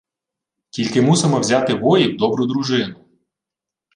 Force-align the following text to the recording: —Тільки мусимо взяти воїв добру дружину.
—Тільки 0.69 1.01
мусимо 1.01 1.39
взяти 1.39 1.73
воїв 1.73 2.17
добру 2.17 2.45
дружину. 2.47 3.05